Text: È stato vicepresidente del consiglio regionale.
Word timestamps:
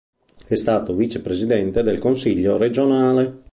È 0.47 0.55
stato 0.55 0.95
vicepresidente 0.95 1.83
del 1.83 1.99
consiglio 1.99 2.57
regionale. 2.57 3.43